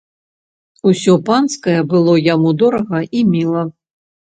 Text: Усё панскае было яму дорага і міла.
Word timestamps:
Усё 0.91 1.13
панскае 1.27 1.77
было 1.93 2.17
яму 2.33 2.55
дорага 2.65 3.05
і 3.21 3.25
міла. 3.37 3.63